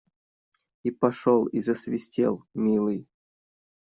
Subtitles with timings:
[0.81, 3.07] И пошел и засвистел, милый.